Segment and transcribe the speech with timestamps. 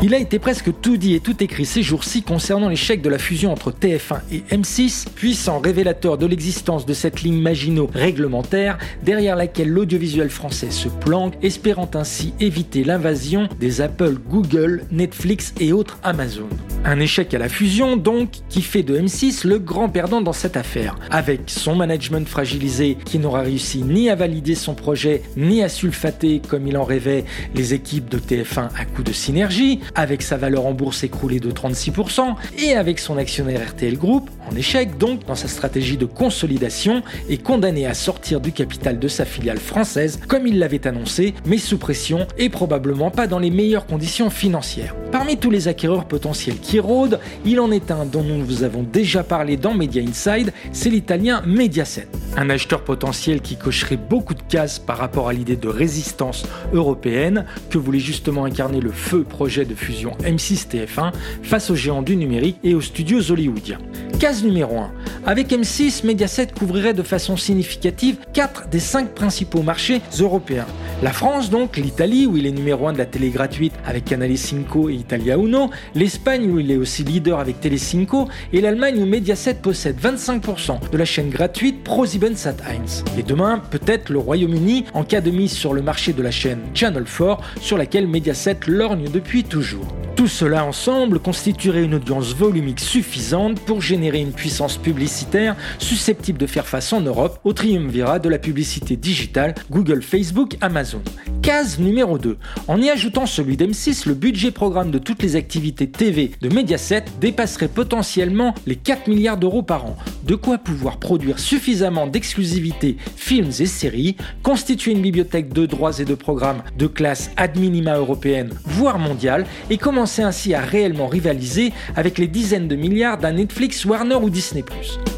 [0.00, 3.18] Il a été presque tout dit et tout écrit ces jours-ci concernant l'échec de la
[3.18, 9.34] fusion entre TF1 et M6, puissant révélateur de l'existence de cette ligne Maginot réglementaire derrière
[9.34, 15.98] laquelle l'audiovisuel français se planque, espérant ainsi éviter l'invasion des Apple, Google, Netflix et autres
[16.04, 16.48] Amazon.
[16.84, 20.56] Un échec à la fusion donc qui fait de M6 le grand perdant dans cette
[20.56, 25.68] affaire, avec son management fragilisé qui n'aura réussi ni à valider son projet ni à
[25.68, 27.24] sulfater comme il en rêvait
[27.56, 31.50] les équipes de TF1 à coup de synergie, avec sa valeur en bourse écroulée de
[31.50, 37.02] 36%, et avec son actionnaire RTL Group, en échec donc dans sa stratégie de consolidation,
[37.28, 41.58] et condamné à sortir du capital de sa filiale française, comme il l'avait annoncé, mais
[41.58, 44.94] sous pression et probablement pas dans les meilleures conditions financières.
[45.10, 48.82] Parmi tous les acquéreurs potentiels qui rôdent, il en est un dont nous vous avons
[48.82, 52.08] déjà parlé dans Media Inside, c'est l'italien Mediaset.
[52.36, 57.44] Un acheteur potentiel qui cocherait beaucoup de cases par rapport à l'idée de résistance européenne
[57.68, 62.58] que voulait justement incarner le feu projet de fusion M6-TF1 face aux géants du numérique
[62.64, 63.78] et aux studios hollywoodiens.
[64.18, 64.92] Case numéro 1.
[65.24, 70.66] Avec M6, Mediaset couvrirait de façon significative 4 des 5 principaux marchés européens.
[71.00, 74.36] La France donc, l'Italie où il est numéro 1 de la télé gratuite avec Canale
[74.36, 79.06] 5 et Italia Uno, l'Espagne où il est aussi leader avec Telecinco et l'Allemagne où
[79.06, 83.04] Mediaset possède 25% de la chaîne gratuite ProSiebenSat.1.
[83.16, 86.62] Et demain, peut-être le Royaume-Uni en cas de mise sur le marché de la chaîne
[86.74, 89.86] Channel 4 sur laquelle Mediaset lorgne depuis toujours.
[90.16, 96.46] Tout cela ensemble constituerait une audience volumique suffisante pour générer une puissance publicitaire susceptible de
[96.46, 101.02] faire face en Europe au triumvirat de la publicité digitale Google, Facebook, Amazon.
[101.40, 102.36] Case numéro 2.
[102.68, 107.04] En y ajoutant celui d'M6, le budget programme de toutes les activités TV de Mediaset
[107.20, 109.96] dépasserait potentiellement les 4 milliards d'euros par an.
[110.24, 116.04] De quoi pouvoir produire suffisamment d'exclusivités, films et séries, constituer une bibliothèque de droits et
[116.04, 119.78] de programmes de classe ad minima européenne, voire mondiale, et
[120.22, 124.64] ainsi à réellement rivaliser avec les dizaines de milliards d'un Netflix, Warner ou Disney+.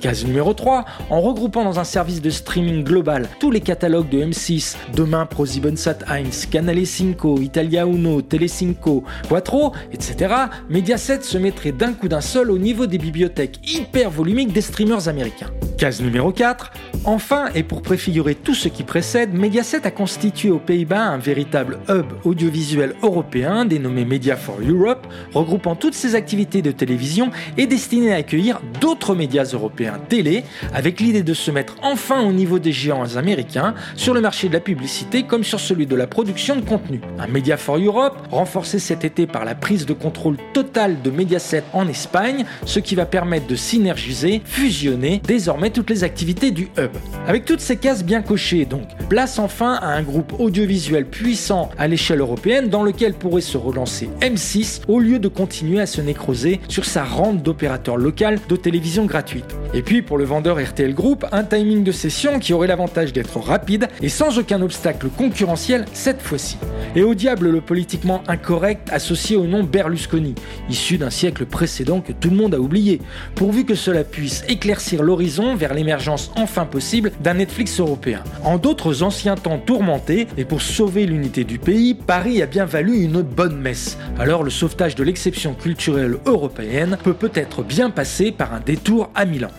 [0.00, 0.84] Case numéro 3.
[1.10, 5.98] En regroupant dans un service de streaming global tous les catalogues de M6, demain ProSiebenSat
[6.08, 10.34] 1, Canale 5, Italia Uno, Telecinco, Quattro, etc.,
[10.68, 15.08] Mediaset se mettrait d'un coup d'un seul au niveau des bibliothèques hyper volumiques des streamers
[15.08, 15.50] américains.
[15.78, 16.72] Case numéro 4.
[17.04, 21.80] Enfin, et pour préfigurer tout ce qui précède, Mediaset a constitué aux Pays-Bas un véritable
[21.88, 28.12] hub audiovisuel européen dénommé Media for Europe, regroupant toutes ses activités de télévision et destiné
[28.12, 32.70] à accueillir d'autres médias européens télé, avec l'idée de se mettre enfin au niveau des
[32.70, 36.60] géants américains sur le marché de la publicité comme sur celui de la production de
[36.60, 37.00] contenu.
[37.18, 41.64] Un Media for Europe, renforcé cet été par la prise de contrôle totale de Mediaset
[41.72, 46.91] en Espagne, ce qui va permettre de synergiser, fusionner désormais toutes les activités du hub.
[47.26, 51.88] Avec toutes ces cases bien cochées donc, place enfin à un groupe audiovisuel puissant à
[51.88, 56.60] l'échelle européenne dans lequel pourrait se relancer M6 au lieu de continuer à se nécroser
[56.68, 59.56] sur sa rente d'opérateur local de télévision gratuite.
[59.72, 63.38] Et puis pour le vendeur RTL Group, un timing de session qui aurait l'avantage d'être
[63.38, 66.58] rapide et sans aucun obstacle concurrentiel cette fois-ci.
[66.94, 70.34] Et au diable le politiquement incorrect associé au nom Berlusconi,
[70.68, 73.00] issu d'un siècle précédent que tout le monde a oublié,
[73.34, 76.81] pourvu que cela puisse éclaircir l'horizon vers l'émergence enfin possible
[77.20, 78.22] d'un Netflix européen.
[78.44, 83.02] En d'autres anciens temps tourmentés, et pour sauver l'unité du pays, Paris a bien valu
[83.02, 83.98] une bonne messe.
[84.18, 89.24] Alors le sauvetage de l'exception culturelle européenne peut peut-être bien passer par un détour à
[89.24, 89.50] Milan.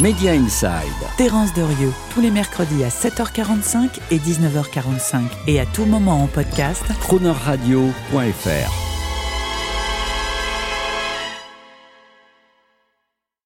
[0.00, 0.68] Media Inside.
[1.16, 6.84] Terence Derieux, tous les mercredis à 7h45 et 19h45 et à tout moment en podcast
[7.00, 8.81] Cronerradio.fr